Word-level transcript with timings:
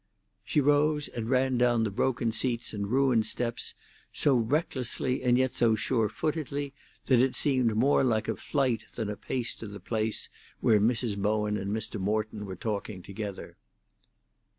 She 0.43 0.59
rose 0.61 1.09
and 1.09 1.29
ran 1.29 1.59
down 1.59 1.83
the 1.83 1.91
broken 1.91 2.31
seats 2.31 2.73
and 2.73 2.87
ruined 2.89 3.27
steps 3.27 3.75
so 4.11 4.35
recklessly 4.35 5.21
and 5.21 5.37
yet 5.37 5.53
so 5.53 5.75
sure 5.75 6.09
footedly 6.09 6.73
that 7.05 7.19
it 7.19 7.35
seemed 7.35 7.75
more 7.75 8.03
like 8.03 8.27
a 8.27 8.35
flight 8.35 8.85
than 8.95 9.11
a 9.11 9.15
pace 9.15 9.53
to 9.57 9.67
the 9.67 9.79
place 9.79 10.27
where 10.59 10.79
Mrs. 10.81 11.17
Bowen 11.19 11.55
and 11.55 11.69
Mr. 11.71 11.99
Morton 12.01 12.47
were 12.47 12.55
talking 12.55 13.03
together. 13.03 13.57